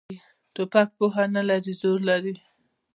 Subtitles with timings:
[0.53, 2.33] توپک پوهه نه لري، زور لري.